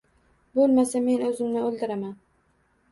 [0.59, 2.19] Boʻlmasa, men oʻzimni oʻldiraman.